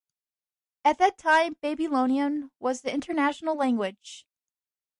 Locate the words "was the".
2.57-2.91